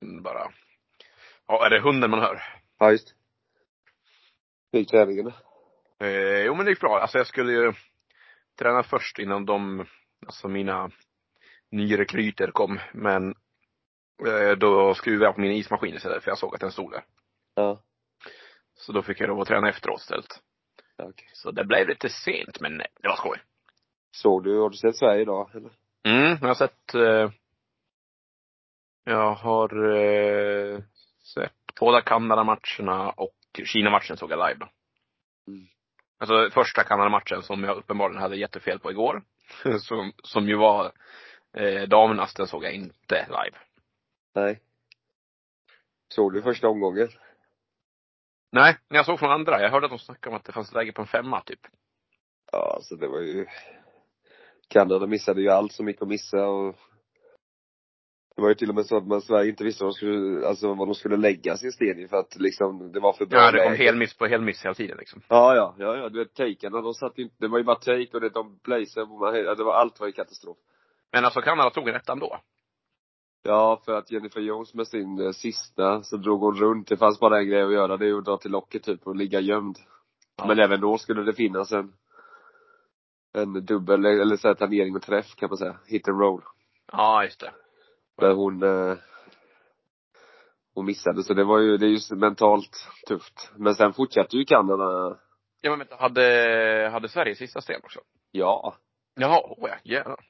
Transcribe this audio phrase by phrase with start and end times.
[0.00, 0.52] bara.
[1.46, 2.42] Ja, är det hunden man hör?
[2.78, 3.14] Ja, just
[4.72, 5.32] Hur gick träningen
[6.00, 6.98] Eh, jo men det gick bra.
[7.00, 7.72] Alltså jag skulle ju
[8.58, 9.86] träna först innan de,
[10.26, 10.90] alltså mina
[11.70, 12.80] nyrekryter kom.
[12.92, 13.34] Men
[14.26, 17.04] eh, då skruvade jag på min ismaskin istället för jag såg att den stod där.
[17.54, 17.82] Ja.
[18.74, 20.40] Så då fick jag lov att träna efteråt istället.
[21.02, 21.28] okej.
[21.32, 23.38] Så det blev lite sent men det var skoj.
[24.10, 25.70] Såg du, har du sett Sverige idag eller?
[26.04, 27.30] Mm, jag har sett eh,
[29.08, 30.80] Jag har eh,
[31.34, 33.34] sett båda Kanada-matcherna och
[33.64, 34.68] Kina-matchen såg jag live då.
[35.52, 35.66] Mm.
[36.18, 39.22] Alltså första Kanada-matchen som jag uppenbarligen hade jättefel på igår.
[39.80, 40.92] som, som ju var
[41.52, 43.58] eh, damernas, den såg jag inte live.
[44.34, 44.60] Nej.
[46.08, 47.08] Såg du första omgången?
[48.52, 49.60] Nej, jag såg från andra.
[49.62, 51.60] Jag hörde att de snackade om att det fanns läge på en femma typ.
[52.52, 53.46] Ja, alltså det var ju
[54.68, 56.76] Kanada missade ju allt som gick att missa och
[58.38, 60.46] det var ju till och med så att man Sverige inte visste vad de skulle,
[60.48, 63.38] alltså vad de skulle lägga sin sten i för att liksom, det var för bra
[63.40, 63.84] Ja, det kom läge.
[63.84, 65.22] helmiss på helmiss hela tiden liksom.
[65.28, 68.08] Ja, ja, ja, ja, du vet takerna, de satt inte, det var ju bara take
[68.14, 68.58] och det, de
[69.08, 70.56] man- det var, allt var ju katastrof.
[71.12, 72.38] Men alltså Kanada tog en etta ändå.
[73.42, 76.88] Ja, för att Jennifer Jones med sin eh, sista, så drog hon runt.
[76.88, 79.16] Det fanns bara en grej att göra, det är att dra till locket typ och
[79.16, 79.78] ligga gömd.
[80.36, 80.46] Ja.
[80.46, 81.92] Men även då skulle det finnas en,
[83.34, 85.76] en dubbel, eller så här tangering och träff kan man säga.
[85.86, 86.42] Hit and roll.
[86.92, 87.50] Ja, just det.
[88.18, 88.96] Men hon, eh,
[90.74, 93.52] hon missade, så det var ju, det är ju mentalt tufft.
[93.56, 95.18] Men sen fortsatte ju Kanada,
[95.60, 98.00] Ja men vänta, hade, hade Sverige sista sten också?
[98.30, 98.76] ja.
[99.14, 100.20] Jaha, åh ja, jävlar.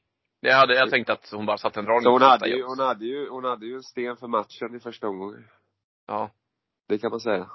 [0.40, 2.78] Jag hade, jag tänkte att hon bara satte en dragning Så hon hade ju, hon
[2.78, 5.44] hade ju, hon hade ju en sten för matchen i första omgången.
[6.06, 6.30] Ja.
[6.88, 7.46] Det kan man säga.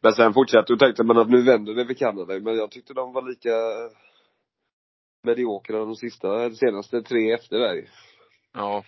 [0.00, 2.40] Men sen fortsatte och tänkte man att nu vänder det för Kanada.
[2.40, 3.50] Men jag tyckte de var lika
[5.22, 7.88] mediokra de sista, senaste tre efter där.
[8.56, 8.84] Ja.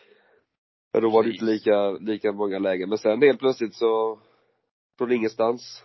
[0.93, 2.89] Men då var det inte lika, lika många lägen.
[2.89, 4.21] Men sen helt plötsligt så,
[4.99, 5.85] från ingenstans,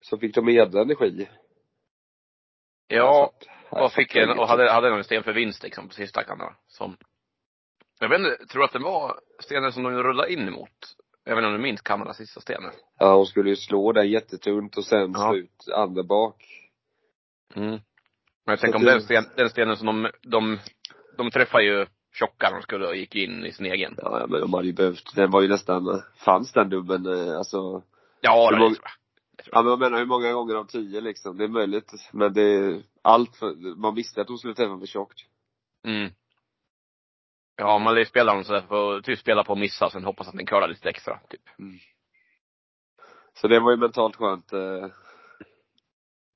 [0.00, 1.28] så fick de en jädra energi.
[2.88, 3.32] Ja,
[3.70, 6.24] Så att- och fick en, och hade, hade en sten för vinst liksom på sista
[6.24, 6.54] Kanada.
[6.66, 6.96] Som,
[8.00, 10.70] jag vet inte, tror att det var stenen som de rullade in emot?
[11.24, 12.72] Jag vet inte om du minns Kanadas sista stenen?
[12.98, 15.36] Ja, hon skulle ju slå den jättetunt och sen Ja.
[15.36, 16.44] ut andra bak.
[17.54, 17.70] Mm.
[17.70, 17.80] Men
[18.44, 20.58] jag tänker om den, sten, den stenen som de, de,
[21.16, 21.86] de träffade ju
[22.18, 23.94] tjocka de skulle och gick in i sin egen.
[23.98, 27.82] Ja, men de hade ju behövt, den var ju nästan, fanns den dubben, eh, alltså
[28.20, 28.92] Ja, det många- tror jag.
[29.52, 31.92] Ja men jag menar hur många gånger av tio liksom, det är möjligt.
[32.12, 35.18] Men det är allt för, man visste att hon skulle träffa för tjockt.
[35.84, 36.12] Mm.
[37.56, 40.46] Ja, man spelar dem sådär för typ spela på att missa, sen hoppas att den
[40.46, 41.42] curlar lite extra, typ.
[43.40, 44.52] Så det var ju mentalt skönt.
[44.52, 44.86] Eh,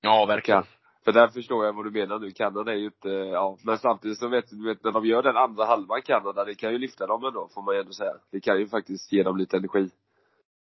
[0.04, 0.64] Ja, verkligen.
[1.04, 2.30] För där förstår jag vad du menar nu.
[2.30, 3.58] Kanada är ju inte, ja.
[3.64, 6.72] Men samtidigt så vet du, vet, när de gör den andra halvan Kanada, det kan
[6.72, 8.12] ju lyfta dem ändå, får man ju ändå säga.
[8.32, 9.90] Det kan ju faktiskt ge dem lite energi.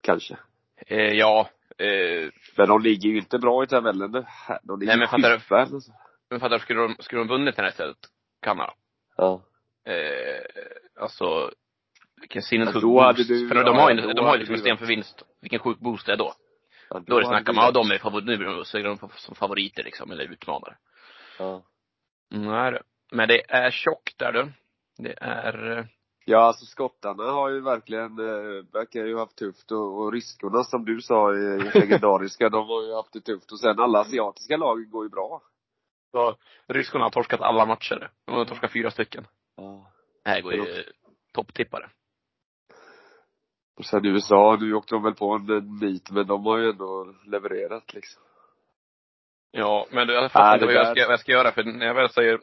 [0.01, 0.37] Kanske.
[0.87, 4.11] Eh, ja, eh, Men de ligger ju inte bra i tabellen.
[4.63, 5.55] De ligger Nej, men fattar du?
[5.55, 5.91] alltså.
[6.29, 7.97] men fattar du, skulle de, skulle de vunnit den här istället,
[8.41, 8.73] Kanada?
[9.17, 9.41] Ja.
[9.87, 11.51] Eh, alltså,
[12.21, 13.27] vilken sinnessjuk Ja, boost.
[13.29, 15.23] du- för de ja, har ju, de har ju liksom en sten för vinst.
[15.41, 16.33] Vilken sjuk boost det är då.
[16.89, 18.83] Ja Då är det hade snack om, du ja de är favorit, nu så är
[18.83, 20.77] de som favoriter liksom, eller utmanare.
[21.39, 21.63] Ja.
[22.29, 22.79] Nej du.
[23.11, 24.51] Men det är tjockt där du.
[24.97, 25.85] Det är, eh,
[26.27, 30.85] Ja, alltså skottarna har ju verkligen, eh, verkar ju haft tufft och, och riskorna som
[30.85, 34.89] du sa är legendariska, de har ju haft det tufft och sen alla asiatiska lag
[34.89, 35.41] går ju bra.
[36.11, 36.37] så,
[36.67, 38.11] ryskorna har torskat alla matcher.
[38.25, 39.27] De har torskat fyra stycken.
[39.57, 39.91] Ja.
[40.23, 40.83] Det här går ju
[41.33, 41.89] topptippare.
[43.77, 47.15] Och sen USA, nu åkte de väl på en nit men de har ju ändå
[47.25, 48.23] levererat liksom.
[49.51, 51.63] Ja, men du, jag Ja, fattar inte vad jag ska, vad jag ska göra för
[51.63, 52.39] när jag väl säger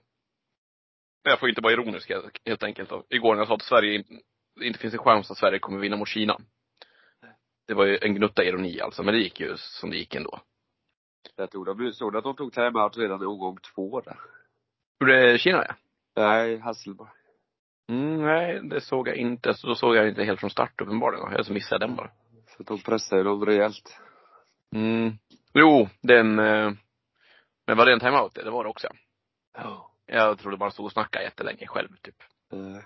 [1.22, 2.10] jag får inte vara ironisk
[2.44, 2.90] helt- enkelt.
[2.90, 3.04] då.
[3.08, 4.04] Igår när jag sa att Sverige
[4.60, 6.38] inte, finns en chans att Sverige kommer vinna mot Kina.
[7.66, 10.40] Det var ju en gnutta ironi alltså, men det gick ju som det gick ändå.
[11.36, 14.16] Jag tror de, såg att de tog timeout redan i omgång två där?
[15.00, 15.74] Hur det Kina ja.
[16.16, 17.10] Nej, Hasselborg.
[17.88, 19.54] Mm, nej, det såg jag inte.
[19.54, 21.32] Så då såg jag inte helt från start uppenbarligen.
[21.32, 22.10] Jag så missade den bara.
[22.56, 24.00] Så de pressade dem rejält.
[24.74, 25.12] Mm.
[25.54, 26.72] Jo, den, eh,
[27.66, 28.34] men var det en timeout?
[28.34, 28.88] Det var det också.
[29.54, 29.90] Ja.
[30.06, 32.16] Jag trodde bara stod och snackade jättelänge själv typ.
[32.52, 32.82] Eh.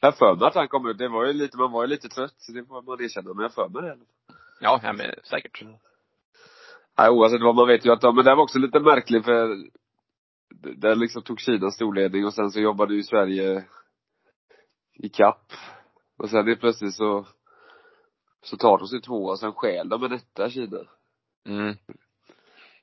[0.00, 2.08] Jag för mig att han kom ut, det var ju lite, man var ju lite
[2.08, 3.96] trött, så det får man erkänna, men jag för mig det.
[4.60, 5.62] Ja, ja men säkert.
[6.98, 9.56] Nej, oavsett vad man vet ju att de, men det var också lite märkligt för
[10.76, 13.64] där liksom tog Kina storledning och sen så jobbade ju Sverige
[14.94, 15.52] i kapp.
[16.18, 17.26] Och sen helt plötsligt så,
[18.42, 20.78] så tar de sig två och sen stjäl de en etta Kina.
[21.48, 21.76] Mm.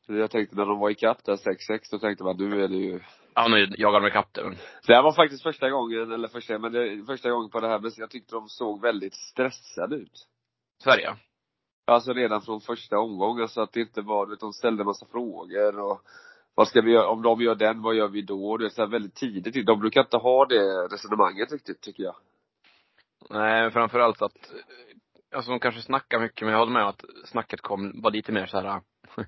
[0.07, 2.75] Jag tänkte när de var i kapp där 6-6, då tänkte man nu är det
[2.75, 2.99] ju,
[3.35, 4.55] Ja, nu jagar de ikapp det.
[4.87, 7.79] Det här var faktiskt första gången, eller första, men det, första gången på det här,
[7.79, 10.27] men jag tyckte de såg väldigt stressade ut.
[10.83, 11.15] Sverige?
[11.87, 15.05] Alltså redan från första omgången så att det inte var, du vet, de ställde massa
[15.05, 16.01] frågor och
[16.59, 18.57] vad ska vi göra, om de gör den, vad gör vi då?
[18.57, 19.65] Det är så väldigt tidigt.
[19.65, 22.15] De brukar inte ha det resonemanget riktigt, tycker jag.
[23.29, 24.51] Nej, framförallt att,
[25.35, 28.45] alltså de kanske snackar mycket, men jag håller med att snacket kom, var lite mer
[28.45, 28.81] så här.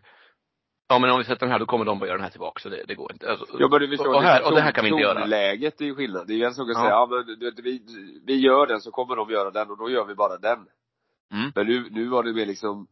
[0.88, 2.60] Ja men om vi sätter den här, då kommer de bara göra den här tillbaka,
[2.60, 3.32] så det, det går inte.
[3.32, 5.26] Alltså, Ja men du förstår, och, här, och det här kan vi inte göra.
[5.26, 6.28] Läget är ju skillnad.
[6.28, 6.80] Det är ju en sak att Ja.
[6.82, 7.82] säga, ja men du vet, vi,
[8.26, 10.68] vi gör den så kommer de göra den och då gör vi bara den.
[11.34, 11.52] Mm.
[11.56, 12.88] Men nu, nu var det mer liksom,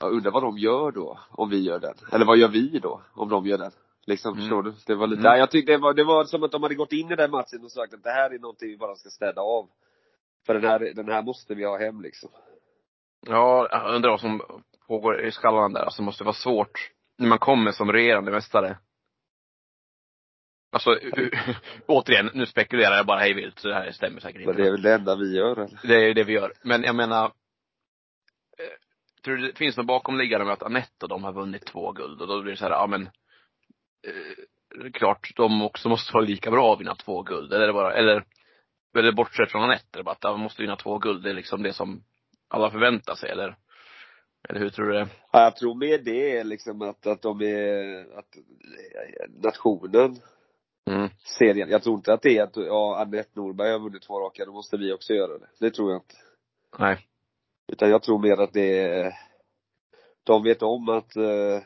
[0.00, 1.94] jag undrar vad de gör då, om vi gör den.
[2.12, 3.70] Eller vad gör vi då, om de gör den?
[4.06, 4.40] Liksom, Mm.
[4.42, 4.72] förstår du?
[4.86, 5.38] Det var lite, Mm.
[5.38, 7.64] jag tyckte det var, det var som att de hade gått in i den matchen
[7.64, 9.68] och sagt att det här är någonting vi bara ska städa av.
[10.46, 12.30] För den här, den här måste vi ha hem liksom.
[13.26, 14.42] Ja, jag undrar vad som
[14.86, 15.80] pågår i skallen där.
[15.82, 18.78] Alltså det måste vara svårt när man kommer som regerande mästare.
[20.72, 20.90] Alltså,
[21.86, 24.52] återigen, nu spekulerar jag bara hej vilt, så det här stämmer säkert inte.
[24.52, 25.80] Men det är väl det enda vi gör eller?
[25.82, 26.52] Det är ju det vi gör.
[26.62, 27.32] Men jag menar,
[29.26, 32.20] tror du det finns något bakomliggande med att Anette och de har vunnit två guld?
[32.20, 36.24] Och då blir det så här, ja men, eh, det klart, de också måste vara
[36.24, 37.52] lika bra att vinna två guld.
[37.52, 38.24] Eller det bara, eller,
[38.98, 41.62] eller bortsett från Anette, det bara att de måste vinna två guld, det är liksom
[41.62, 42.02] det som
[42.48, 43.56] alla förväntar sig, eller?
[44.48, 45.08] Eller hur tror du det?
[45.32, 48.36] Ja, jag tror mer det är liksom att, att de är, att
[49.42, 50.16] nationen
[50.90, 51.08] Mm.
[51.38, 51.70] serien.
[51.70, 54.52] Jag tror inte att det är att, ja, Anette Norberg har vunnit två raka, då
[54.52, 55.46] måste vi också göra det.
[55.60, 56.14] Det tror jag inte.
[56.78, 57.06] Nej.
[57.72, 59.12] Utan jag tror mer att det är,
[60.24, 61.62] de vet om att, eh,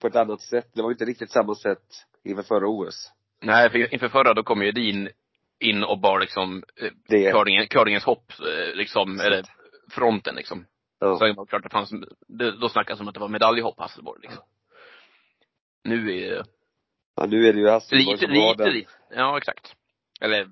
[0.00, 3.12] på ett annat sätt, det var inte riktigt samma sätt inför förra OS.
[3.40, 5.08] Nej, för inför förra då kom ju Edin
[5.60, 9.44] in och bar liksom eh, Det, curlingen, curlingens hopp, eh, liksom, eller
[9.90, 10.66] fronten liksom.
[10.98, 11.18] ja.
[11.18, 11.90] Så det var klart det fanns,
[12.28, 14.42] det, då snackades det om att det var medaljhopp Hasselborg liksom.
[15.84, 16.44] Nu är det
[17.16, 19.74] ja, nu är det ju Hasselborg lite, som lite, lite, ja exakt.
[20.20, 20.48] Eller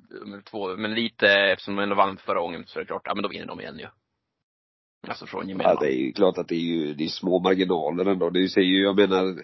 [0.51, 3.23] två, men lite, eftersom de ändå vann förra gången så är det klart, ja men
[3.23, 3.87] då vinner de igen ju.
[5.09, 7.39] Alltså från gemene Ja, det är ju klart att det är ju, det är små
[7.39, 8.31] marginaler ändå.
[8.31, 9.43] Det är ju, jag menar,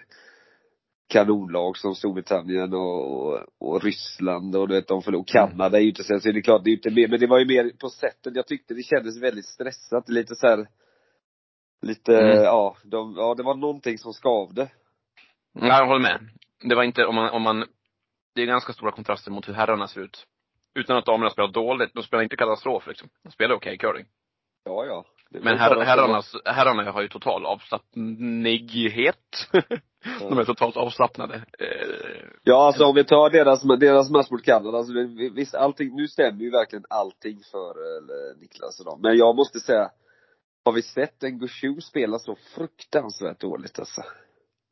[1.07, 5.31] kanonlag som Storbritannien och, och, och Ryssland och du vet, de förlorade.
[5.31, 7.19] Kanada är ju inte sen, så det är klart, det är ju inte mer, men
[7.19, 8.35] det var ju mer på sättet.
[8.35, 10.67] Jag tyckte det kändes väldigt stressat, lite så här,
[11.81, 12.43] lite, Mm.
[12.43, 14.69] ja, de, ja, det var någonting som skavde.
[15.53, 16.29] Ja, jag håller med.
[16.69, 17.65] Det var inte, om man, om man,
[18.35, 20.25] det är ganska stora kontraster mot hur herrarna ser ut.
[20.75, 23.09] Utan att damerna spelar dåligt, de spelar inte katastrof liksom.
[23.23, 24.05] De spelar okej curling.
[24.65, 25.05] Ja, ja.
[25.29, 29.15] Men her, herrarnas, herrarna har ju total avslappnighet.
[30.19, 31.35] De är totalt avslappnade.
[31.59, 34.93] Eh, Ja, alltså om vi tar deras, deras match mot Kanada, alltså
[35.35, 39.01] visst allting, nu stämmer ju verkligen allting för eh, Niklas och dem.
[39.01, 39.91] Men jag måste säga,
[40.65, 44.01] har vi sett en Gushu spela så fruktansvärt dåligt alltså?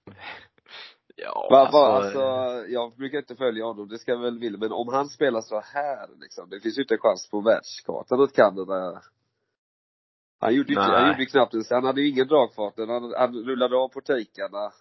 [1.15, 4.59] ja, Va, alltså, va, alltså, jag brukar inte följa honom, det ska jag väl vilja,
[4.59, 8.21] men om han spelar så här liksom, det finns ju inte en chans på världskartan
[8.21, 9.01] att Kanada
[10.39, 11.07] han gjorde ju inte, han Nej.
[11.11, 14.71] gjorde ju knappt ens, han hade ju ingen dragfart, han, han rullade av på takearna.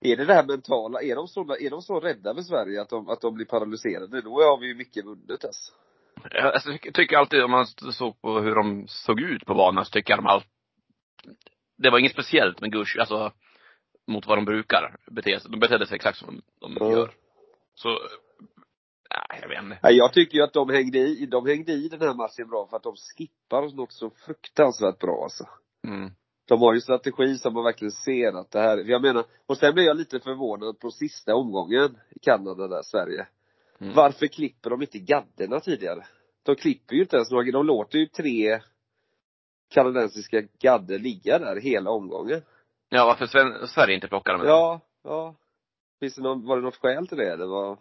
[0.00, 2.88] Är det det här mentala, är de så, är de så rädda för Sverige att
[2.88, 4.20] de, att de blir paralyserade?
[4.20, 5.72] Då har vi ju mycket vunnet alltså.
[6.32, 10.12] jag tycker- alltid, om man såg på hur de såg ut på banan, så tycker
[10.12, 10.42] jag de all,
[11.78, 13.32] det var inget speciellt med Gush, alltså,
[14.06, 15.50] mot vad de brukar bete sig.
[15.50, 16.90] De betedde sig exakt som de Ja.
[16.92, 17.10] gör.
[17.74, 17.98] Så,
[19.10, 19.78] nej, jag vet inte.
[19.82, 22.76] Jag tycker ju att de hängde i, de hängde i den här matchen bra för
[22.76, 25.44] att de skippar något så fruktansvärt bra alltså.
[25.86, 26.10] Mm.
[26.48, 29.74] De har ju strategi som man verkligen ser att det här, jag menar, och sen
[29.74, 33.26] blev jag lite förvånad på sista omgången i Kanada där, Sverige.
[33.80, 33.94] Mm.
[33.94, 36.06] Varför klipper de inte gadderna tidigare?
[36.42, 38.60] De klipper ju inte ens några, de låter ju tre
[39.70, 42.42] kanadensiska gadder ligga där hela omgången.
[42.88, 43.26] Ja, varför
[43.66, 44.46] Sverige inte plockar dem?
[44.46, 45.34] Ja, ja.
[46.00, 47.36] Finns det någon, var det något skäl till det?
[47.36, 47.78] Det var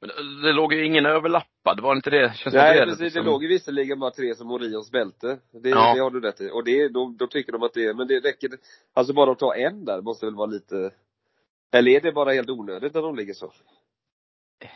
[0.00, 2.36] Men det, det låg ju ingen överlappad, var det inte det?
[2.36, 5.38] Känns Nej inte precis, det liksom- låg ju visserligen bara tre som Orions bälte.
[5.62, 5.94] Det, Ja.
[5.94, 6.50] det har du rätt i.
[6.50, 8.50] Och det, då, då tycker de att det, men det räcker,
[8.94, 10.90] alltså bara att ta en där måste väl vara lite,
[11.72, 13.52] eller är det bara helt onödigt när de ligger så?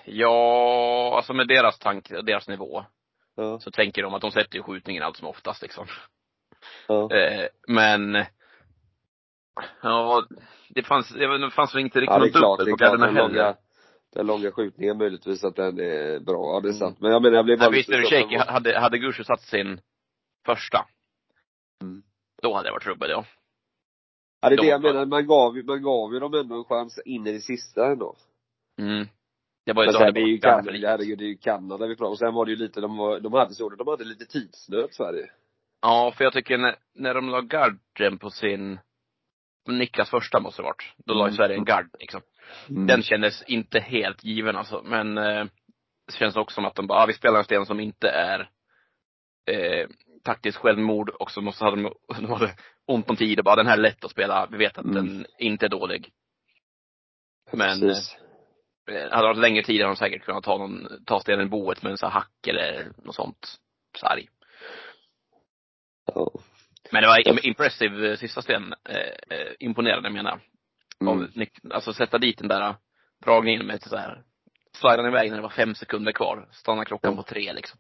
[0.04, 2.84] Ja, alltså med deras tanke, deras nivå,
[3.36, 5.86] Ja, så tänker de att de sätter ju skjutningen allt som oftast liksom.
[6.88, 7.10] ja.
[7.14, 8.24] Eh, men,
[9.82, 10.24] ja,
[10.68, 13.16] det fanns, det det fanns väl inte riktigt ja det något dubbel det på den
[13.16, 13.28] heller.
[13.28, 13.56] långa,
[14.14, 16.78] den långa skjutningen möjligtvis att den är bra, ja det är Mm.
[16.78, 17.00] sant.
[17.00, 19.40] Men jag menar jag blev bara visst är det så- shaky, hade, hade Gushu satt
[19.40, 19.80] sin
[20.46, 20.86] första,
[21.82, 22.02] Mm.
[22.42, 23.24] då hade det varit trubbel ja.
[24.40, 26.54] Ja det är det de- jag menar, man gav ju, man gav ju dem ändå
[26.54, 28.16] en chans in i det sista ändå.
[28.78, 29.08] Mm.
[29.66, 30.88] Det var ju Men då sen det är ju Kanada för Kanada, lite.
[30.88, 33.20] herregud det är ju Kanada vi pratar och sen var det ju lite, de, var,
[33.20, 35.30] de hade så, de hade lite tidsnöd Sverige.
[35.82, 38.78] Ja, för jag tycker när, när de la garden på sin,
[39.68, 41.36] Niklas första måste det varit, då la ju Mm.
[41.36, 42.20] Sverige en gard liksom.
[42.68, 42.86] Mm.
[42.86, 45.44] Den kändes inte helt given alltså, men eh,
[46.06, 48.50] det känns också som att de bara, ah, vi spelar en sten som inte är
[49.50, 49.88] eh,
[50.24, 52.54] taktiskt självmord och så måste, hade de, de hade
[52.86, 54.94] ont om tid och bara, den här är lätt att spela, vi vet att Mm.
[54.94, 56.12] den inte är dålig.
[57.52, 58.16] Men, Precis.
[58.90, 61.50] Eh, hade det varit längre tid hade de säkert kunnat ta någon, ta stenen i
[61.50, 63.56] boet med en sån här hack eller något sånt
[63.98, 64.28] sarg.
[66.06, 66.30] Ja.
[66.90, 70.40] Men det var im- impressive eh, sista sten, eh, eh, imponerande menar jag.
[71.00, 71.28] Mm.
[71.70, 72.76] Alltså sätta dit den där
[73.24, 74.22] dragningen med så här,
[74.76, 76.48] slida den iväg när det var fem sekunder kvar.
[76.52, 77.16] Stanna klockan Ja.
[77.16, 77.78] på tre liksom.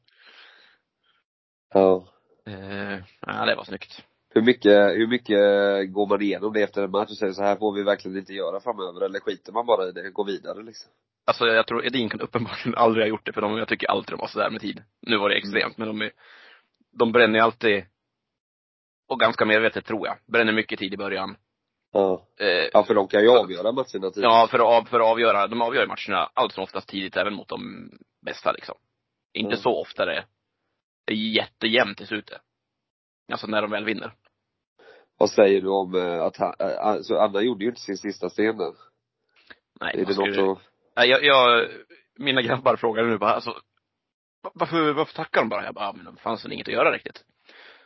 [1.74, 2.08] ja.
[2.46, 4.02] Eh, ja, det var snyggt.
[4.34, 5.38] Hur mycket, hur mycket
[5.92, 8.32] går man igenom det efter en match och säger så här får vi verkligen inte
[8.32, 10.90] göra framöver eller skiter man bara i det, går vidare liksom?
[11.26, 14.12] Alltså jag tror Edin kan uppenbarligen aldrig ha gjort det för de, jag tycker alltid
[14.14, 14.82] de har sådär med tid.
[15.00, 16.12] Nu var det extremt, men de är,
[16.92, 17.84] de bränner ju alltid,
[19.08, 21.36] och ganska medvetet tror jag, bränner mycket tid i början.
[21.94, 22.26] Ja.
[22.40, 24.16] Eh, Ja för de kan ju avgöra matcherna tidigt.
[24.16, 27.34] Ja, för att, av- för att avgöra, de avgör matcherna allt som oftast tidigt även
[27.34, 27.90] mot de
[28.26, 28.74] bästa liksom.
[29.32, 29.62] Inte Mm.
[29.62, 30.24] så ofta det
[31.06, 32.40] är jättejämnt i slutet.
[33.32, 34.12] Alltså när de väl vinner.
[35.18, 38.30] Vad säger du om eh, att han, eh, alltså Anna gjorde ju inte sin sista
[38.30, 38.72] sten där.
[39.80, 40.64] Nej, Är det skulle- något att,
[40.96, 41.68] Nej, jag, jag,
[42.18, 43.50] mina grabbar frågade nu bara, alltså,
[44.42, 45.64] va- varför, varför tackar de bara?
[45.64, 47.24] Jag bara, men det fanns väl inget att göra riktigt.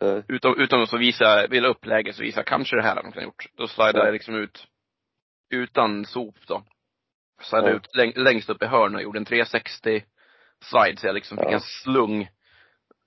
[0.00, 3.12] Eh, Utom, utom att så visa, vill upp läget så visa, kanske det här de
[3.12, 3.47] kunnat gjort.
[3.57, 4.05] Då slidar Ja.
[4.05, 4.67] jag liksom ut,
[5.50, 6.64] utan sop då.
[7.43, 10.05] Slidade ut läng, längst upp i hörnet och gjorde en 360
[10.64, 12.28] slide, så jag liksom fick en slung,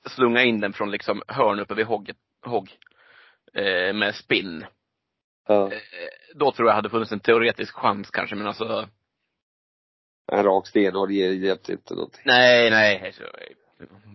[0.10, 2.70] slunga in den från liksom hörn uppe vid hogget, hogg.
[3.54, 4.66] Eh, med spinn.
[5.48, 5.80] ja, Eh,
[6.36, 8.90] då tror jag hade funnits en teoretisk chans kanske, men alltså,
[10.32, 12.22] en rak sten och det hjälpte inte någonting.
[12.26, 13.14] nej, nej.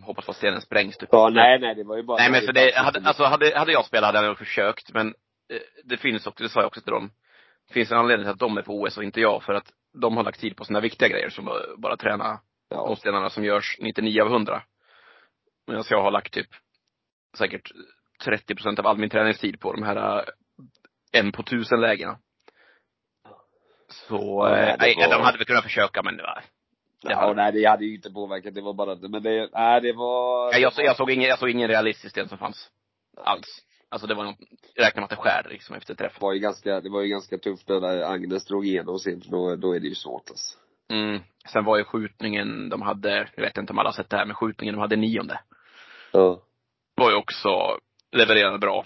[0.02, 1.08] Hoppas att stenen sprängs typ.
[1.12, 3.72] Ja, nej, nej, det var ju bara Nej men för det, hade, alltså hade, hade
[3.72, 5.06] jag spelat hade jag nog försökt men
[5.52, 7.10] eh, det finns också, det sa jag också till dem.
[7.68, 9.72] Det finns en anledning till att de är på OS och inte jag för att
[10.02, 12.24] de har lagt tid på sina viktiga grejer som bara träna
[12.70, 14.62] de Ja, stenarna som görs 99 av 100.
[15.66, 16.48] Medan jag har lagt typ
[17.38, 17.70] säkert
[18.24, 20.24] 30 procent av all min träningstid på de här eh,
[21.12, 22.18] en på tusen lägena.
[23.88, 26.42] Så, Ja, eh, nej, var- de hade väl kunnat försöka men det var, det
[27.10, 29.92] ja nej det hade ju inte påverkat, det var bara det, men det, nej det
[29.92, 32.70] var Nej, jag, jag, såg ingen, jag såg ingen realistisk sten som fanns.
[33.24, 33.62] Alls.
[33.88, 34.38] Alltså det var något,
[34.76, 36.12] räkna med att det skär liksom efter träff.
[36.14, 39.56] Det var ju ganska, det var ju ganska tufft när Agnes drog igenom sin, då,
[39.56, 40.58] då är det ju svårt alltså.
[40.90, 41.20] Mm.
[41.52, 44.26] Sen var ju skjutningen de hade, jag vet inte om alla har sett det här,
[44.26, 45.40] men skjutningen de hade nionde.
[46.12, 46.42] Ja.
[46.96, 47.78] Var ju också
[48.12, 48.84] levererade bra.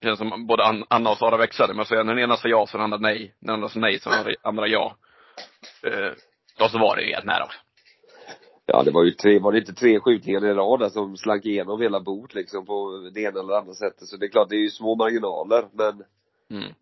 [0.00, 2.48] Det känns som både An- Anna och Sara växlade, men så när den ena sa
[2.48, 3.34] ja så den andra nej.
[3.40, 4.96] Den andra sa nej så den andra ja.
[6.60, 7.58] Och så var det ju helt nära också.
[8.66, 11.44] Ja det var ju tre, var det inte tre skjutningar i rad där som slank
[11.44, 14.08] igenom hela bord liksom på det ena eller andra sättet.
[14.08, 16.04] Så det är klart, det är ju små marginaler men
[16.50, 16.72] Mm.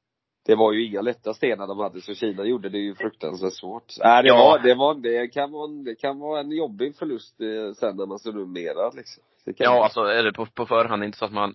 [0.46, 3.92] det var ju inga lätta stenar de hade, så Kina gjorde det ju fruktansvärt svårt.
[4.04, 4.36] Nej det Ja.
[4.36, 7.96] var, det var, det kan vara, en- det kan vara en jobbig förlust eh, sen
[7.96, 9.22] när man summerar liksom.
[9.44, 11.54] Ja, alltså är det på, på förhand inte så att man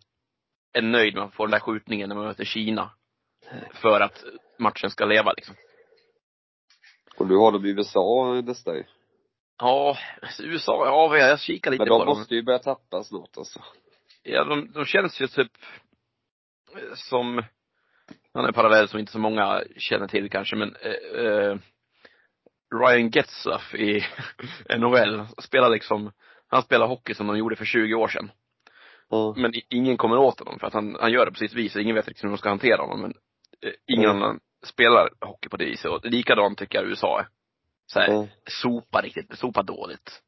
[0.73, 2.91] är nöjd med att få den där skjutningen när man möter Kina.
[3.73, 4.23] För att
[4.59, 5.55] matchen ska leva liksom.
[7.19, 8.83] Och nu har de USA nästa ju.
[9.57, 9.97] Ja,
[10.39, 12.17] USA, ja jag kikar lite Men på de dem.
[12.17, 13.59] måste ju börja tappa snart alltså.
[14.23, 15.51] Ja, de, de känns ju typ
[16.75, 17.43] eh, som,
[18.33, 21.57] han är en parallell som inte så många känner till kanske, men eh, eh,
[22.81, 24.03] Ryan Getzlaff i
[24.77, 26.11] NHL spelar liksom,
[26.47, 28.31] han spelar hockey som de gjorde för 20 år sedan.
[29.09, 29.33] Ja.
[29.37, 31.75] Men i- ingen kommer åt honom för att han, han gör det på sitt vis
[31.75, 33.01] ingen vet riktigt hur de ska hantera honom.
[33.01, 33.13] Men
[33.61, 34.17] eh, ingen Mm.
[34.23, 35.91] annan spelar hockey på det viset.
[35.91, 37.27] Och likadant tycker jag USA är.
[37.85, 38.27] Så här, Ja.
[38.61, 40.21] sopa riktigt, sopa dåligt.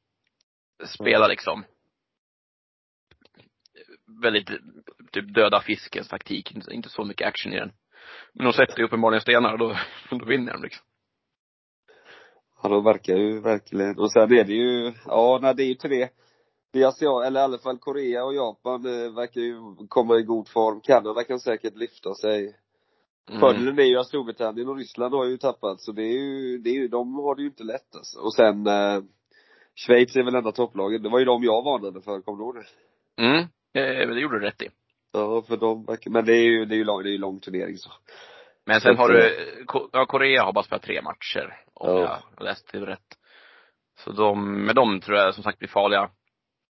[0.86, 1.64] Spela liksom
[4.22, 4.48] väldigt
[5.12, 7.72] typ döda fiskens taktik, inte, inte så mycket action i den.
[8.34, 9.76] Men de sätter ju uppenbarligen stenar och då,
[10.18, 10.86] då vinner de liksom.
[12.64, 14.00] Ja, de verkar ju verkligen.
[14.00, 16.10] Och sen är det ju, ja, nej, det är ju tre.
[16.74, 19.56] Det är Asia, eller i alla fall Korea och Japan eh, verkar ju
[19.90, 20.82] komma i god form.
[20.82, 22.56] Kanada kan säkert lyfta sig.
[23.30, 23.40] Mm.
[23.40, 26.70] Fördelen är ju att Storbritannien och Ryssland har ju tappat, så det är ju, det
[26.70, 28.20] är ju, de har det ju inte lätt alltså.
[28.20, 29.02] Och sen, eh,
[29.76, 31.04] Schweiz är väl enda topplaget.
[31.04, 33.24] Det var ju de jag varnade för, kommer du ihåg det?
[33.24, 33.40] Mm,
[33.74, 34.70] eh, det gjorde du rätt i.
[35.14, 37.40] Ja, för de men det är ju, det är ju lång, det är ju lång
[37.40, 37.92] turnering så.
[38.66, 41.58] Men sen Så har du, Ko- ja, Korea har bara spelat tre matcher.
[41.74, 42.20] Om Ja.
[42.38, 43.18] jag läst det rätt.
[44.00, 46.10] Så de, med dem tror jag som sagt blir farliga.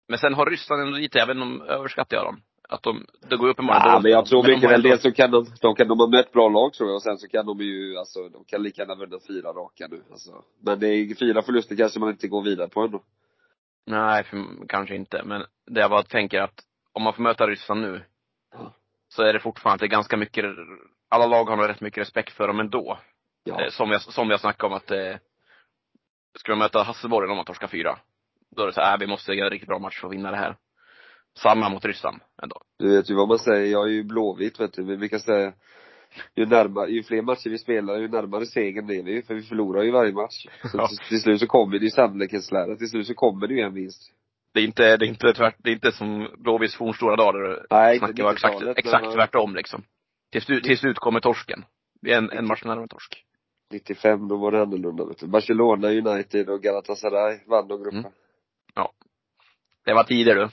[0.09, 2.41] Men sen har Ryssland ändå lite, jag vet inte om överskattar jag dem.
[2.73, 5.01] Att de, det går uppenbarligen Ja, dåligt men jag tror de mycket har väl det
[5.01, 7.27] så kan de, de kan, de har mött bra lag tror jag och sen så
[7.27, 10.43] kan de ju, alltså de kan lika gärna vinna fyra raka nu alltså.
[10.61, 13.03] Men det är fyra förluster kanske man inte går vidare på ändå.
[13.85, 15.23] Nej, för, kanske inte.
[15.23, 16.63] Men det jag bara tänker att
[16.93, 18.01] om man får möta Ryssland nu.
[18.53, 18.73] Ja.
[19.09, 20.45] Så är det fortfarande ganska mycket,
[21.09, 22.99] alla lag har nog rätt mycket respekt för dem ändå.
[23.43, 23.61] Ja.
[23.61, 25.15] Eh, Som vi, som vi har snackat om att, eh,
[26.39, 27.97] ska de möta Hasselborg om man torskar fyra,
[28.55, 30.13] då är det så här, äh, vi måste göra en riktigt bra match för att
[30.13, 30.55] vinna det här.
[31.37, 32.55] Samma mot Ryssland ändå.
[32.79, 35.19] Du vet ju vad man säger, jag är ju blåvit vet du, men vi kan
[35.19, 35.53] säga
[36.35, 39.83] ju närmare, ju fler matcher vi spelar, ju närmare segern blir vi för vi förlorar
[39.83, 40.47] ju varje match.
[40.71, 40.87] Så Ja.
[40.87, 43.73] till, till slut så kommer det ju sannolikhetslära, till slut så kommer det ju en
[43.73, 44.11] vinst.
[44.53, 47.49] Det är inte, det är inte tvärt, det är inte som Blåvitts fornstora dagar där
[47.49, 49.83] det Nej, snackar exakt, 90-talet, exakt men- tvärtom liksom.
[50.31, 51.65] Till slut, till slut kommer torsken.
[52.01, 53.25] Vi är en, en match närmare torsk.
[53.71, 55.27] 95, då var det annorlunda vet du.
[55.27, 57.97] Barcelona, United och Galatasaray vann de grupper.
[57.97, 58.11] Mm.
[59.85, 60.49] Det var tider du.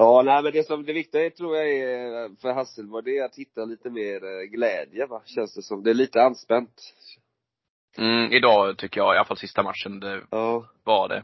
[0.00, 3.36] Ja, nej men det som, det viktiga tror jag är för Hasselborg, det är att
[3.36, 5.82] hitta lite mer eh, glädje va, känns det som.
[5.82, 6.94] Det är lite anspänt.
[7.98, 10.64] Mm, idag tycker jag, i alla fall sista matchen, det Ja.
[10.84, 11.22] var det.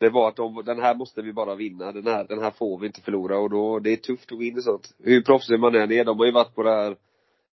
[0.00, 2.78] Det var att de, den här måste vi bara vinna, den här, den här får
[2.78, 4.94] vi inte förlora och då, det är tufft att gå in i sånt.
[4.98, 6.96] Hur proffsig man än är, de har ju varit på det här,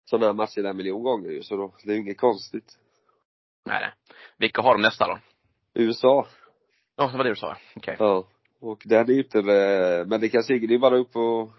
[0.04, 2.78] sådana här matcher en miljon gånger ju, så då, det är ju inget konstigt.
[3.64, 3.92] Nej.
[4.38, 5.18] Vilka har de nästa då?
[5.74, 6.26] USA,
[6.96, 7.56] Ja, det var det du sa.
[7.76, 7.96] Okej.
[7.98, 8.26] ja.
[8.66, 11.52] Och den är ju inte, eh, men det kanske, det är bara upp och,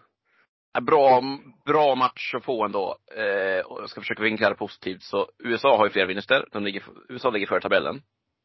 [0.82, 1.22] Bra,
[1.66, 2.98] bra match att få ändå.
[3.16, 5.04] Eh, och jag ska försöka vinkla det positivt.
[5.04, 6.48] Så USA har ju fler vinster.
[6.52, 8.02] De ligger, USA ligger före tabellen.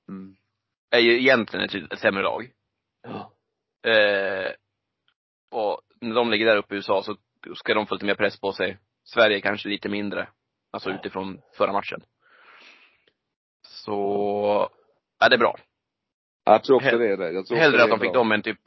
[0.09, 0.37] mm.
[0.90, 2.50] Är ju egentligen ett, ett sämre lag.
[3.02, 3.33] Ja.
[3.90, 4.52] Eh,
[5.50, 7.16] och när de ligger där uppe i USA så
[7.54, 8.78] ska de få lite mer press på sig.
[9.04, 10.28] Sverige kanske lite mindre.
[10.71, 12.02] Alltså utifrån förra matchen.
[13.66, 13.92] Så,
[15.21, 15.57] ja det är bra.
[16.44, 17.32] Jag tror också Hell- det är det.
[17.32, 18.58] Jag tror Hellre det att de fick dem än typ,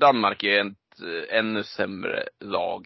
[0.00, 2.84] Danmark är ett ännu sämre lag.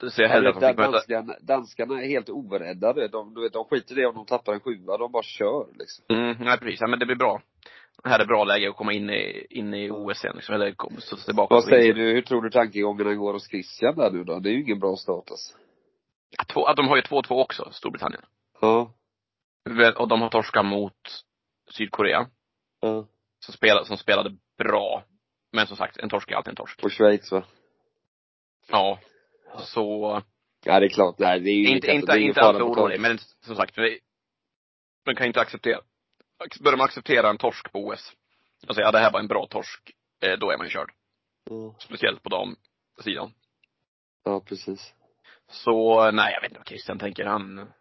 [0.00, 0.90] Det ser jag hellre att de fick möta.
[0.90, 3.08] Danskarna, danskarna är helt oräddade.
[3.08, 6.04] De, du vet, de skiter i om de tappar en sjua, de bara kör liksom.
[6.08, 6.80] Mm, nej precis.
[6.80, 7.42] Ja, men det blir bra.
[8.02, 10.74] Det här är bra läge att komma in i, in i OS igen liksom, eller
[11.00, 11.54] studsa tillbaka.
[11.54, 14.38] Vad säger du, hur tror du tankegångarna går hos Christian där nu då?
[14.38, 15.56] Det är ju ingen bra start alltså.
[16.38, 18.22] Ja, två, att de har ju 2-2 också, Storbritannien.
[18.60, 18.94] Ja.
[19.96, 20.94] Och de har torskat mot
[21.70, 22.26] Sydkorea.
[22.80, 23.06] Ja.
[23.44, 25.04] Som spelade, som spelade bra.
[25.52, 26.82] Men som sagt, en torsk är alltid en torsk.
[26.82, 27.44] Och Schweiz va?
[28.68, 28.98] Ja.
[29.58, 30.22] Så,
[30.64, 33.00] Ja det är klart, det är ju inte, inte, det är inte på orolig.
[33.00, 34.00] Men som sagt, vi,
[35.06, 35.80] man kan inte acceptera,
[36.60, 38.12] börjar man acceptera en torsk på OS.
[38.66, 39.90] Alltså ja, det här var en bra torsk.
[40.22, 40.92] Eh, då är man ju körd.
[41.44, 41.74] Ja.
[41.78, 43.32] Speciellt på damsidan.
[44.24, 44.94] Ja precis.
[45.50, 47.24] Så, nej jag vet inte vad Christian tänker.
[47.24, 47.72] Han,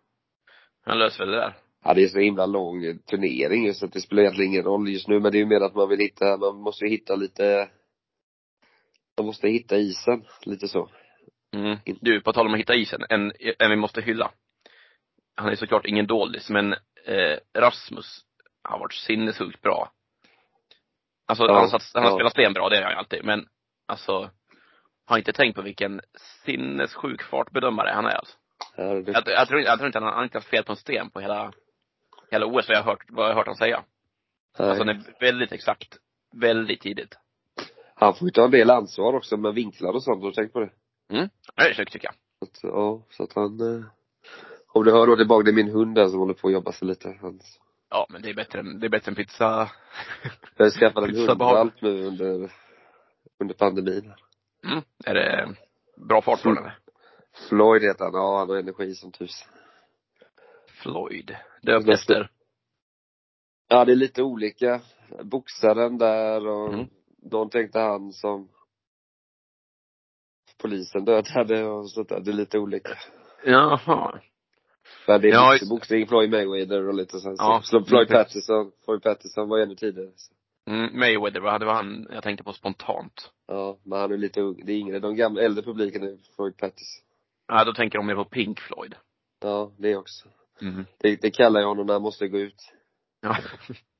[0.86, 1.54] han löser väl det där.
[1.84, 5.20] Ja det är så himla lång turnering så det spelar egentligen ingen roll just nu
[5.20, 7.70] men det är ju mer att man vill hitta, man måste ju hitta lite
[9.20, 10.89] man måste hitta isen, lite så.
[11.56, 11.78] Mm.
[12.02, 14.32] Du, på tal om att hitta isen, en, en vi måste hylla.
[15.36, 16.74] Han är såklart ingen doldis, men
[17.06, 18.22] eh, Rasmus
[18.63, 19.92] har varit sinnessjukt bra.
[21.28, 22.15] Alltså Ja, han, satt, han har ja.
[22.15, 23.46] spelat stenbra, det har han alltid, men
[23.88, 24.30] alltså
[25.06, 26.02] har inte tänkt på vilken
[26.46, 28.38] sinnessjuk fartbedömare han är alltså.
[28.76, 30.72] Ja, det, Jag, jag, tror, jag tror inte han, han har inte haft fel på
[30.72, 31.54] en sten på hela,
[32.32, 33.84] hela OS, vad jag har hört, vad jag har hört han säga.
[34.60, 34.70] nej.
[34.70, 35.98] Alltså han är väldigt exakt,
[36.34, 37.18] väldigt tidigt.
[37.96, 40.54] Han får ju ta en del ansvar också med vinklar och sånt, har du tänkt
[40.54, 40.72] på det?
[41.56, 42.15] Det är snyggt tycker jag.
[42.39, 43.86] Så att, ja, så att han eh,
[44.68, 46.72] om du hör då tillbaka, det är min hund där som håller på att jobba
[46.72, 47.18] sig lite.
[47.22, 47.39] Han,
[47.92, 49.70] Ja, men det är bättre än, det är bättre än pizza.
[50.58, 51.56] jag skaffade en Pizza behag.
[51.58, 52.52] hundvalp nu under,
[53.39, 54.13] under pandemin.
[54.65, 54.82] Mm.
[55.06, 55.56] Är det
[56.08, 56.72] bra fart på den?
[57.50, 59.48] Floyd heter han, ja han har energi som tusen.
[60.84, 61.36] Floyd.
[61.62, 62.30] Döpt efter.
[63.68, 64.82] Ja det är lite olika.
[65.24, 66.86] Boxaren där och Mm.
[67.32, 68.50] någon tänkte han som
[70.62, 72.20] polisen dödade och sånt där.
[72.20, 72.98] Det är lite olika.
[73.46, 74.20] Jaha.
[75.08, 77.36] Men det är Ja, just- boxning, Floyd Mayweather och lite sånt.
[77.39, 77.62] Ja.
[77.63, 78.08] Så, Floyd.
[78.08, 80.12] Patterson, Floyd Patterson var ännu tidigare.
[80.15, 80.34] Så.
[80.72, 83.32] Mm, Mayweather, vad hade var han jag tänkte på spontant?
[83.48, 84.65] Ja, men han är lite ung.
[84.65, 85.00] Det är yngre.
[85.00, 87.04] De gamla, äldre publiken är Floyd Patterson.
[87.48, 88.96] Ja, då tänker de mer på Pink Floyd.
[89.42, 90.30] Ja, det också.
[90.62, 90.86] Mm.
[90.98, 92.74] Det, det kallar jag honom när han måste gå ut.
[93.22, 93.38] Ja.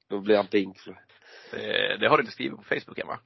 [0.10, 0.78] Då blir han pink.
[1.52, 3.20] Det, det har du inte skrivit på Facebook än va?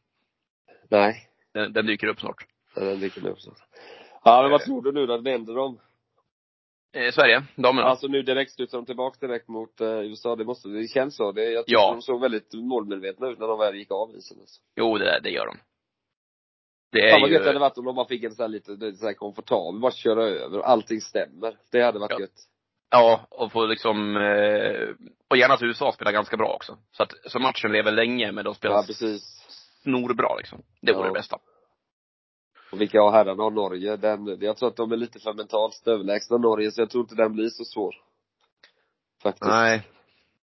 [0.89, 2.45] Nej, Den, den dyker upp snart.
[2.75, 3.51] den dricker nu också.
[4.23, 5.17] Ja, men vad tror du nu då?
[5.17, 5.79] Vänder de?
[6.95, 7.87] Eh, Sverige, damerna.
[7.87, 10.35] Alltså nu direkt studsar de tillbaka direkt mot eh, USA.
[10.35, 11.31] Det måste, det känns så.
[11.31, 11.91] Det, jag tycker Ja.
[11.91, 14.37] de såg väldigt målmedvetna ut när de väl gick av isen.
[14.39, 14.61] Alltså.
[14.75, 15.57] Jo, det, det gör de.
[16.91, 18.43] Det Fan är vad gött det hade ju, varit om de bara fick en sån
[18.43, 21.57] här lite, lite så här komfortabel, bara köra över och allting stämmer.
[21.71, 22.19] Det hade varit Ja.
[22.19, 22.47] gött.
[22.93, 24.89] Ja, och få liksom, eh,
[25.29, 26.77] och gärna att USA spelar ganska bra också.
[26.91, 29.21] Så att, så matchen lever länge, men de spelar Ja, precis.
[29.83, 30.61] snorbra liksom.
[30.81, 31.13] Det vore Ja.
[31.13, 31.37] det bästa.
[32.71, 33.95] Och vilka har herrarna och Norge?
[33.97, 37.15] Den, jag tror att de är lite för mentalt överlägsna Norge, så jag tror inte
[37.15, 37.95] den blir så svår.
[39.23, 39.45] Faktiskt.
[39.51, 39.81] Nej.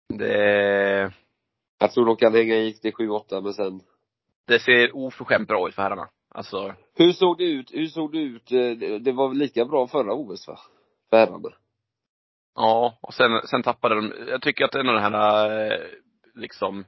[0.08, 1.12] Det,
[1.78, 3.80] Jag tror de kan hänga i till 7-8, men sen
[4.46, 6.08] det ser oförskämt bra ut för herrarna.
[6.34, 10.14] Alltså, Hur såg det ut, hur såg det ut, eh, det, var lika bra förra
[10.14, 10.58] OS va?
[11.10, 11.48] För herrarna?
[12.54, 15.80] Ja, och sen, sen tappade de, jag tycker att det är nog det här, eh,
[16.34, 16.84] liksom,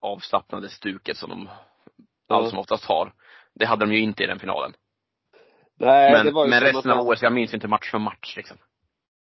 [0.00, 1.48] avslappnade stuket som de
[2.28, 3.12] allt som oftast har.
[3.54, 4.72] Det hade de ju inte i den finalen.
[5.80, 8.36] Nej, men det var ju men resten av OS, jag minns inte match för match
[8.36, 8.56] liksom.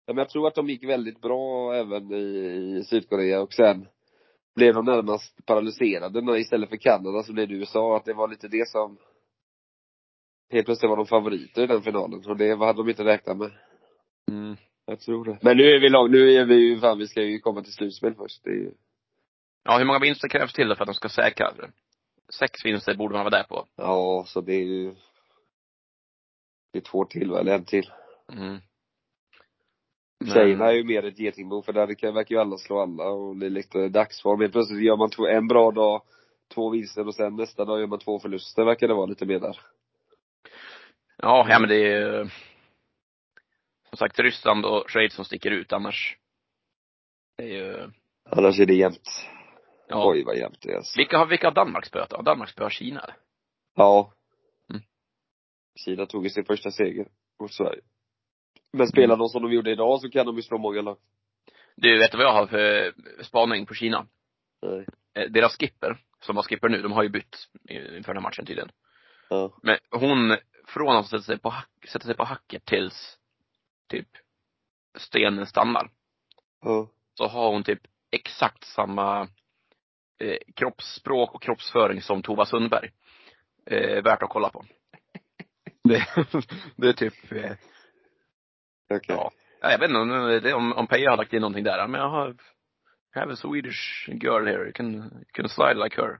[0.06, 3.88] Ja, men jag tror att de gick väldigt bra även i, i Sydkorea och sen
[4.56, 7.98] blev de närmast paralyserade när istället för Kanada så blev det USA.
[7.98, 8.98] Att det var lite det som
[10.52, 13.52] helt plötsligt var de favoriter i den finalen och det hade de inte räknat med.
[14.32, 14.58] Mm.
[14.86, 15.38] Jag tror det.
[15.42, 17.74] Men nu är vi långt, nu är vi ju, fan vi ska ju komma till
[17.74, 18.44] slutspel först.
[18.44, 18.72] Det är ju,
[19.64, 21.72] Ja, hur många vinster krävs till det för att de ska säkra det?
[22.40, 23.66] Sex vinster borde man vara där på.
[23.76, 24.96] ja, så det är ju
[26.74, 27.92] det är två till va, eller en till.
[28.32, 28.58] Mm.
[30.34, 33.36] Tjejerna är ju mer ett getingbo för där kan, verkar ju alla slå alla och
[33.38, 34.42] det är lite dagsform.
[34.42, 36.02] Helt plötsligt gör man två, en bra dag,
[36.54, 39.40] två vinster och sen nästa dag gör man två förluster, verkar det vara lite mer
[39.40, 39.60] där.
[41.18, 42.30] Ja, ja men det är ju,
[43.94, 46.18] som sagt Ryssland och Schweiz som sticker ut annars.
[47.38, 47.92] Det är ju,
[48.30, 49.28] Annars är det jämnt.
[49.88, 50.10] ja.
[50.12, 50.98] Oj vad jämnt det är alltså.
[50.98, 52.16] Vilka har, vilka har Danmark spöat då?
[52.16, 53.16] Har Danmark spöat Kina eller?
[53.76, 54.14] Ja.
[54.70, 54.82] Mm.
[55.86, 57.08] Kina tog ju sin första seger
[57.40, 57.82] mot Sverige.
[58.72, 60.98] Men spelar de som de gjorde idag så kan de ju slå många lag.
[61.76, 64.08] Du, vet du vad jag har för spaning på Kina?
[64.62, 64.86] Nej.
[65.14, 67.36] Eh, Deras skipper, som var skipper nu, de har ju bytt
[67.70, 68.72] inför den här matchen tydligen.
[69.30, 69.58] Ja.
[69.64, 71.54] Men hon, från att sätta sig på,
[71.88, 73.20] sätta sig på hacket tills
[73.90, 74.08] typ
[74.98, 75.90] stenen stannar,
[76.62, 76.88] Ja.
[77.18, 79.22] så har hon typ exakt samma
[80.20, 82.92] eh, kroppsspråk och kroppsföring som Tova Sundberg.
[83.66, 84.66] Eh, värt att kolla på.
[85.84, 86.06] Det,
[86.76, 87.52] det är typ, eh,
[88.90, 89.02] Okej.
[89.08, 89.32] ja.
[89.62, 92.30] Ja, Jag vet inte om, om Peja har lagt in någonting där, men jag har
[93.16, 96.20] I have a Swedish girl here, you can, you can slide like her.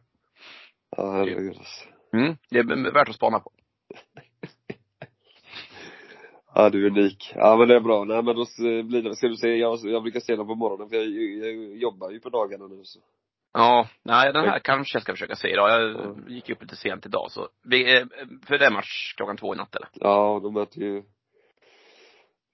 [0.98, 1.86] Ja, herregud alltså.
[2.14, 3.52] Mm, det är värt att spana på.
[6.56, 7.34] Ja, du är unik.
[7.36, 8.04] Ja, men det är bra.
[8.04, 8.46] Nej, men då
[8.84, 11.78] blir det, ska du se, jag, jag brukar se dem på morgonen för jag, jag
[11.78, 13.00] jobbar ju på dagarna nu så.
[13.54, 15.70] Ja, nej den här kanske jag ska försöka se idag.
[15.72, 17.48] Jag gick upp lite sent idag så.
[17.64, 18.06] Vi, eh,
[18.48, 19.90] för det är match klockan två i natt eller?
[19.94, 21.04] Ja, de möter ju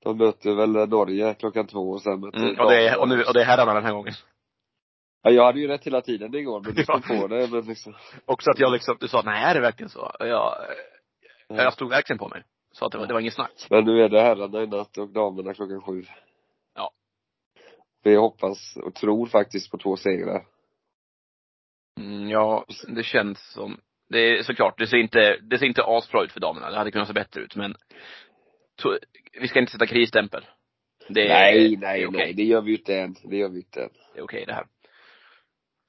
[0.04, 3.24] de möter väl Norge klockan två och sen möter Mm, och, det är, och, nu,
[3.24, 4.14] och det är herrarna den här gången.
[5.24, 7.22] Ja, jag hade ju rätt hela tiden igår, men du stod Ja.
[7.22, 7.96] på det, men liksom.
[8.26, 10.00] Också att jag liksom, du sa, nej är det verkligen så?
[10.20, 10.56] Och jag,
[11.48, 11.64] Ja.
[11.64, 12.44] jag stod verkligen på mig.
[12.80, 13.68] Så att det var, det var inget snack.
[13.70, 16.06] Men nu är det herrarna i natt och damerna klockan sju.
[16.76, 16.92] Ja.
[18.04, 20.46] Vi hoppas och tror faktiskt på två segrar.
[22.00, 23.78] Mm, ja, det känns som,
[24.10, 26.70] det är såklart, det ser inte, det ser inte asbra ut för damerna.
[26.70, 27.76] Det hade kunnat se bättre ut men,
[28.82, 28.90] to,
[29.42, 30.46] vi ska inte sätta krisstämpel.
[31.08, 32.26] Det är, nej, det nej, är okej.
[32.26, 33.16] nej, det gör vi inte än.
[33.24, 33.90] Det gör vi inte än.
[34.14, 34.66] Det är okej det här.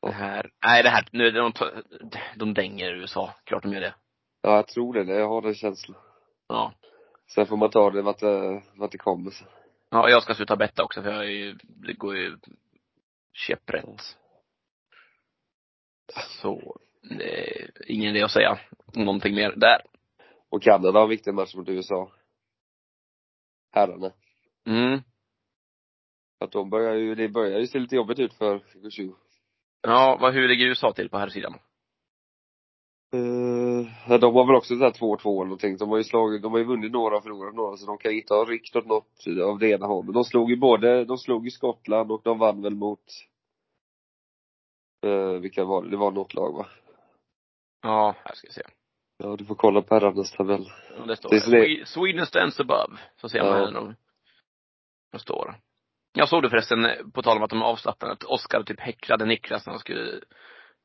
[0.03, 1.53] Det här, nej det här, nu, de,
[2.37, 3.35] de dänger USA.
[3.44, 3.94] Klart de gör det.
[4.42, 5.14] Ja, jag tror det.
[5.14, 5.96] Jag har den känslan.
[6.50, 6.72] Ja.
[7.34, 9.30] Sen får man ta det vart det, vart det kommer.
[9.30, 9.48] sen.
[9.90, 12.36] Ja, jag ska sluta betta också för jag är ju, det går ju
[13.32, 14.16] käpprätt.
[16.42, 18.58] Så, det är ingen idé att säga
[18.94, 19.82] någonting mer där.
[20.48, 22.12] Och Kanada har en viktig match mot USA.
[23.72, 24.12] Herrarna.
[24.66, 25.00] Mm.
[26.40, 29.12] Att de börjar ju, det börjar ju se lite jobbigt ut för Gushue.
[29.82, 31.58] Ja, vad, hur ligger USA till på här sidan?
[33.14, 35.77] Uh, de har väl också såhär 2-2 eller någonting.
[35.77, 38.12] De har ju slagit, de har ju vunnit några och förlorat några så de kan
[38.12, 40.14] inte ha ryckt åt något av det ena hållet.
[40.14, 43.05] De slog ju både, de slog ju Skottland och de vann väl mot
[45.07, 45.90] uh, vilka var det?
[45.90, 46.66] Det var något lag va?
[47.83, 48.62] Ja, här ska vi se.
[49.18, 50.73] Ja, du får kolla på herrarnas tabell.
[50.99, 52.99] Ja, det står Det är Sweden stands above.
[53.16, 53.70] Så ser man Ja.
[53.70, 53.94] de,
[55.12, 55.55] de står.
[56.12, 59.25] Jag såg det förresten, eh, på tal om att de avslappnade, att Oskar typ häcklade
[59.25, 60.20] Niklas när han skulle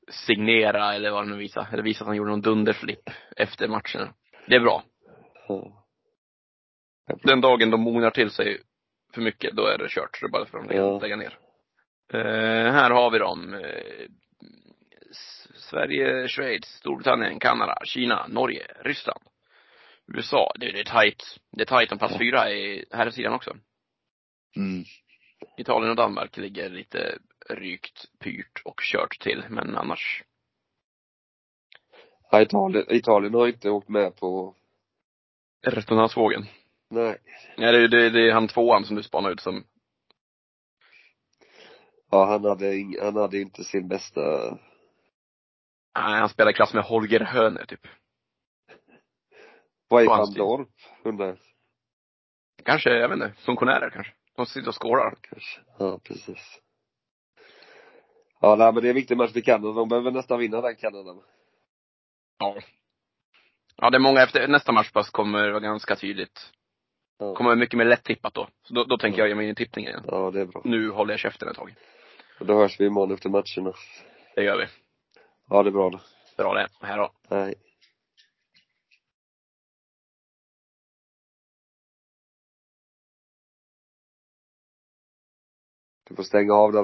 [0.07, 1.67] signera eller vad det nu visade.
[1.73, 4.09] Eller visa att han gjorde någon dunderflipp efter matchen.
[4.47, 4.83] Det är bra.
[5.47, 5.85] Ja.
[7.23, 8.61] Den dagen de mognar till sig
[9.13, 10.17] för mycket, då är det kört.
[10.17, 10.99] Så det är bara för att de Ja.
[10.99, 11.37] lägga ner.
[12.13, 13.53] Eh, här har vi dem.
[13.53, 14.07] Eh,
[15.55, 19.21] Sverige, Schweiz, Storbritannien, Kanada, Kina, Norge, Ryssland.
[20.13, 20.51] USA.
[20.59, 21.23] Det, det är tajt.
[21.51, 23.55] Det är tajt om plats fyra i här sidan också.
[24.55, 24.83] Mm.
[25.57, 27.17] Italien och Danmark ligger lite
[27.49, 29.45] rykt, pyrt och kört till.
[29.49, 30.23] Men annars.
[32.31, 34.55] Ja, Italien, Italien har inte åkt med på,
[35.67, 36.45] Resonansvågen.
[36.89, 37.17] nej.
[37.57, 39.63] Nej, det, det, det är han tvåan som du spanar ut som,
[42.11, 44.21] Ja, han hade, ing, han hade inte sin bästa,
[45.97, 47.87] nej, han spelar i klass med Holger Höne typ.
[49.87, 50.33] vad är van.
[50.33, 50.69] Dorp?
[51.03, 51.39] Undrar.
[52.63, 54.13] Kanske, jag vet inte, funktionärer kanske.
[54.35, 55.15] De sitter och skålar.
[55.21, 55.61] kanske.
[55.79, 56.61] Ja, precis.
[58.39, 59.73] Ja, nej men det är en viktig match för Kanada.
[59.73, 61.15] De behöver nästan vinna den Kanada.
[62.39, 62.55] Ja.
[63.77, 66.51] Ja, det är många efter nästa matchpass kommer vara ganska tydligt.
[67.17, 67.35] Ja.
[67.35, 68.47] Kommer mycket mer lätt tippat då.
[68.63, 70.03] Så då, då tänker jag ge mig in i tippningen igen.
[70.07, 70.61] Ja, det är bra.
[70.65, 71.75] Nu håller jag käften ett tag.
[72.39, 73.73] Och då hörs vi imorgon efter matcherna.
[74.35, 74.65] Det gör vi.
[75.49, 75.99] Ja, det är bra då.
[76.37, 76.67] Bra det.
[76.81, 77.11] Här då.
[77.29, 77.55] Nej.
[86.09, 86.73] Du får stänga av den